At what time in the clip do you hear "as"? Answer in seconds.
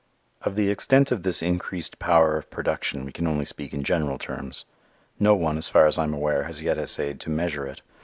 5.59-5.69, 5.85-5.99